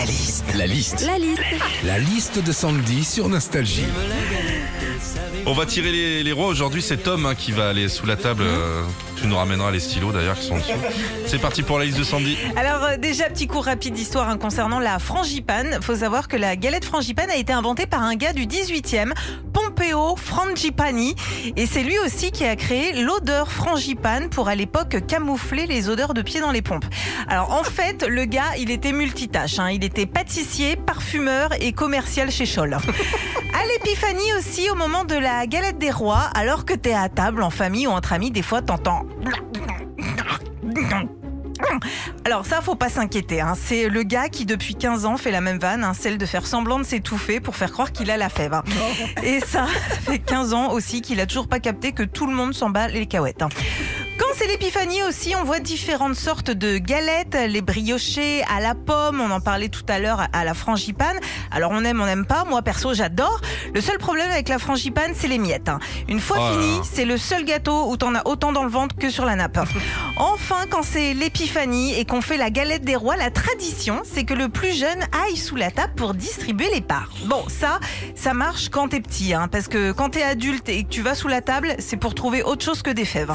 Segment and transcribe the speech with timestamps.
[0.00, 0.44] La liste.
[0.56, 1.04] La liste.
[1.06, 1.42] La liste.
[1.84, 3.84] La liste de Sandy sur Nostalgie.
[5.44, 6.80] On va tirer les, les rois aujourd'hui.
[6.80, 8.44] C'est Tom hein, qui va aller sous la table.
[8.46, 8.82] euh,
[9.20, 10.72] tu nous ramèneras les stylos d'ailleurs qui sont dessous.
[11.26, 12.38] C'est parti pour la liste de Sandy.
[12.56, 15.80] Alors euh, déjà petit cours rapide d'histoire hein, concernant la frangipane.
[15.82, 19.12] Faut savoir que la galette frangipane a été inventée par un gars du 18e,
[19.94, 21.14] Frangipani,
[21.56, 26.14] et c'est lui aussi qui a créé l'odeur frangipane pour à l'époque camoufler les odeurs
[26.14, 26.84] de pied dans les pompes.
[27.28, 29.58] Alors en fait, le gars, il était multitâche.
[29.58, 29.70] hein.
[29.70, 32.76] Il était pâtissier, parfumeur et commercial chez Scholl.
[33.52, 37.42] À l'épiphanie aussi, au moment de la galette des rois, alors que t'es à table
[37.42, 39.02] en famille ou entre amis, des fois t'entends.
[42.24, 43.40] Alors ça, faut pas s'inquiéter.
[43.40, 43.54] hein.
[43.60, 46.46] C'est le gars qui depuis 15 ans fait la même vanne, hein, celle de faire
[46.46, 48.54] semblant de s'étouffer pour faire croire qu'il a la fève.
[48.54, 48.62] hein.
[49.22, 52.34] Et ça, ça fait 15 ans aussi qu'il a toujours pas capté que tout le
[52.34, 53.42] monde s'en bat les cahuètes.
[54.40, 59.30] C'est l'épiphanie aussi, on voit différentes sortes de galettes, les briochés à la pomme, on
[59.30, 61.18] en parlait tout à l'heure à la frangipane.
[61.50, 62.44] Alors on aime, on n'aime pas.
[62.44, 63.42] Moi perso, j'adore.
[63.74, 65.68] Le seul problème avec la frangipane, c'est les miettes.
[65.68, 65.78] hein.
[66.08, 66.82] Une fois Oh là fini, là.
[66.90, 69.58] c'est le seul gâteau où t'en as autant dans le ventre que sur la nappe.
[70.16, 74.34] Enfin, quand c'est l'épiphanie et qu'on fait la galette des rois, la tradition, c'est que
[74.34, 77.10] le plus jeune aille sous la table pour distribuer les parts.
[77.26, 77.78] Bon, ça,
[78.14, 81.14] ça marche quand t'es petit, hein, parce que quand t'es adulte et que tu vas
[81.14, 83.34] sous la table, c'est pour trouver autre chose que des fèves.